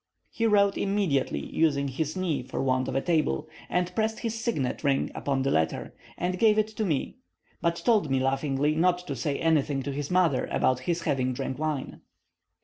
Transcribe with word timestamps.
He 0.31 0.47
wrote 0.47 0.79
immediately, 0.79 1.45
using 1.45 1.87
his 1.87 2.17
knee 2.17 2.41
for 2.41 2.63
want 2.63 2.87
of 2.87 2.95
a 2.95 3.03
table, 3.03 3.47
pressed 3.93 4.21
his 4.21 4.33
signet 4.33 4.83
ring 4.83 5.11
upon 5.13 5.43
the 5.43 5.51
letter, 5.51 5.93
and 6.17 6.39
gave 6.39 6.57
it 6.57 6.69
to 6.69 6.83
me; 6.85 7.17
but 7.61 7.83
told 7.85 8.09
me 8.09 8.19
laughingly 8.19 8.73
not 8.73 8.97
to 9.05 9.15
say 9.15 9.37
anything 9.37 9.83
to 9.83 9.91
his 9.91 10.09
mother 10.09 10.47
about 10.47 10.79
his 10.89 11.03
having 11.03 11.33
drank 11.33 11.59
wine. 11.59 12.01